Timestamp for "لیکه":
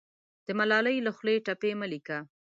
1.93-2.17